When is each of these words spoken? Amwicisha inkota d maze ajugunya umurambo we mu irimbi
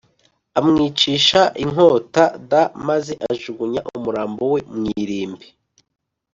Amwicisha 0.59 1.41
inkota 1.63 2.23
d 2.49 2.51
maze 2.87 3.13
ajugunya 3.31 3.81
umurambo 3.95 4.43
we 4.53 4.59
mu 4.77 4.85
irimbi 5.01 5.47